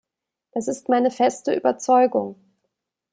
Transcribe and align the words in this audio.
Das 0.53 0.67
ist 0.67 0.89
meine 0.89 1.11
feste 1.11 1.53
Überzeugung. 1.53 2.35